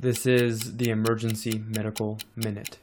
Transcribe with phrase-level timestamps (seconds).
[0.00, 2.78] This is the Emergency Medical Minute.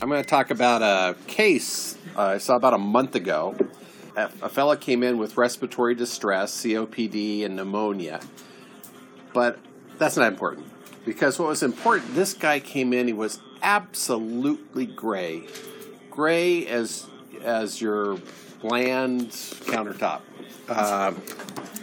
[0.00, 3.56] I'm going to talk about a case uh, I saw about a month ago.
[4.16, 8.20] A, a fella came in with respiratory distress, COPD, and pneumonia.
[9.32, 9.58] But
[9.98, 10.70] that's not important
[11.04, 15.48] because what was important, this guy came in, he was absolutely gray.
[16.08, 17.08] Gray as,
[17.42, 18.20] as your
[18.60, 20.20] bland countertop.
[20.68, 21.12] Uh,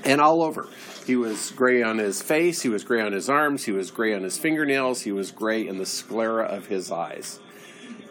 [0.04, 0.68] and all over.
[1.06, 4.14] He was gray on his face, he was gray on his arms, he was gray
[4.14, 7.40] on his fingernails, he was gray in the sclera of his eyes.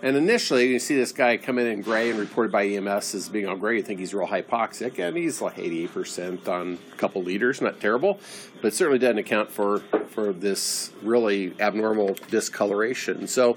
[0.02, 3.28] And initially, you see this guy come in in gray and reported by EMS as
[3.28, 3.76] being all gray.
[3.76, 7.62] You think he's real hypoxic, and he's like 88% on a couple liters.
[7.62, 8.20] Not terrible,
[8.60, 13.26] but certainly doesn't account for, for this really abnormal discoloration.
[13.26, 13.56] So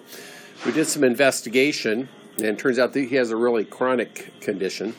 [0.65, 2.07] we did some investigation,
[2.39, 4.95] and it turns out that he has a really chronic condition.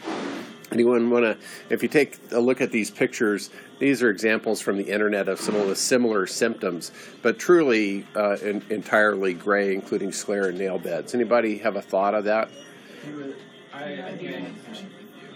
[0.72, 1.36] Anyone want to,
[1.68, 5.40] if you take a look at these pictures, these are examples from the internet of
[5.40, 10.78] some of the similar symptoms, but truly uh, in, entirely gray, including sclera and nail
[10.78, 11.14] beds.
[11.14, 12.50] Anybody have a thought of that?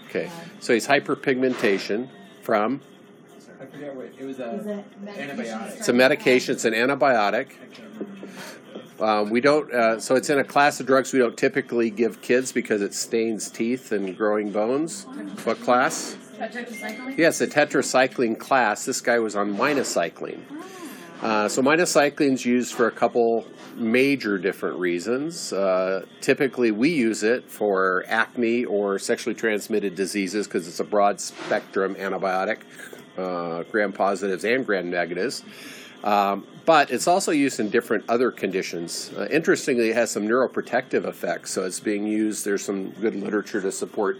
[0.09, 2.07] Okay, so he's hyperpigmentation
[2.41, 2.79] from?
[3.59, 4.39] I forget what it was.
[4.39, 5.77] A antibiotic.
[5.77, 6.55] It's a medication.
[6.55, 7.49] It's an antibiotic.
[8.99, 9.71] Uh, we don't.
[9.73, 12.93] Uh, so it's in a class of drugs we don't typically give kids because it
[12.93, 15.03] stains teeth and growing bones.
[15.43, 16.17] What class?
[16.37, 17.17] Tetracycline?
[17.17, 18.85] Yes, a tetracycline class.
[18.85, 20.41] This guy was on minocycline.
[21.21, 25.51] Uh, so minocycline is used for a couple major different reasons.
[25.51, 31.19] Uh, typically, we use it for acne or sexually transmitted diseases because it's a broad
[31.19, 32.59] spectrum antibiotic,
[33.17, 35.43] uh, gram positives and gram negatives.
[36.03, 39.11] Um, but it's also used in different other conditions.
[39.15, 42.43] Uh, interestingly, it has some neuroprotective effects, so it's being used.
[42.43, 44.19] There's some good literature to support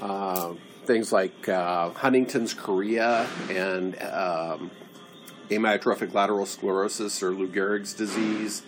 [0.00, 4.70] uh, things like uh, Huntington's chorea and um,
[5.50, 8.62] amyotrophic lateral sclerosis or Lou Gehrig's disease,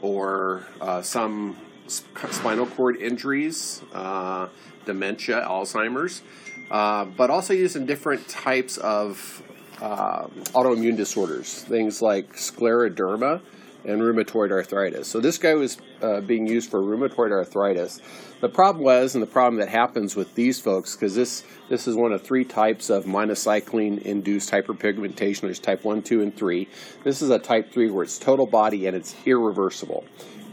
[0.00, 1.56] or uh, some
[1.88, 4.48] sp- spinal cord injuries, uh,
[4.84, 6.22] dementia, Alzheimer's,
[6.70, 9.42] uh, but also used in different types of
[9.80, 13.40] uh, autoimmune disorders, things like scleroderma
[13.84, 15.06] and rheumatoid arthritis.
[15.06, 18.00] So this guy was uh, being used for rheumatoid arthritis.
[18.40, 21.96] The problem was, and the problem that happens with these folks, because this this is
[21.96, 25.42] one of three types of minocycline-induced hyperpigmentation.
[25.42, 26.68] There's type one, two, and three.
[27.04, 30.04] This is a type three where it's total body and it's irreversible.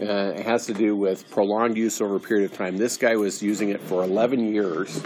[0.02, 2.76] Uh, it has to do with prolonged use over a period of time.
[2.76, 5.02] This guy was using it for 11 years.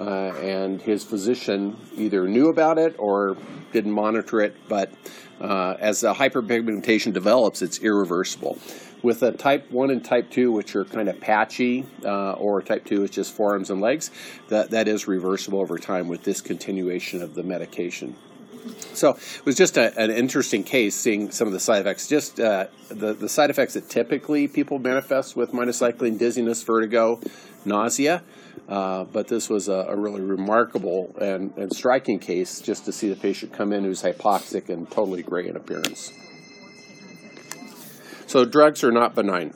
[0.00, 3.36] Uh, and his physician either knew about it or
[3.72, 4.56] didn't monitor it.
[4.68, 4.92] But
[5.40, 8.58] uh, as the hyperpigmentation develops, it's irreversible.
[9.02, 12.84] With a type 1 and type 2, which are kind of patchy, uh, or type
[12.84, 14.10] 2 is just forearms and legs,
[14.48, 18.16] that, that is reversible over time with discontinuation of the medication.
[18.94, 22.08] So it was just a, an interesting case seeing some of the side effects.
[22.08, 27.20] Just uh, the, the side effects that typically people manifest with minocycline dizziness, vertigo,
[27.64, 28.22] nausea.
[28.68, 33.08] Uh, but this was a, a really remarkable and, and, striking case just to see
[33.08, 36.12] the patient come in who's hypoxic and totally gray in appearance.
[38.26, 39.54] So, drugs are not benign.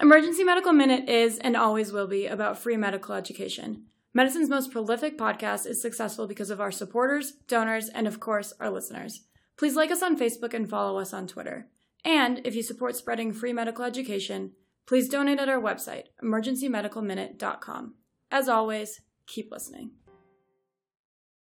[0.00, 3.86] Emergency Medical Minute is and always will be about free medical education.
[4.14, 8.70] Medicine's most prolific podcast is successful because of our supporters, donors, and of course, our
[8.70, 9.22] listeners.
[9.58, 11.68] Please like us on Facebook and follow us on Twitter.
[12.04, 14.52] And if you support spreading free medical education,
[14.86, 17.94] Please donate at our website, emergencymedicalminute.com.
[18.30, 19.90] As always, keep listening.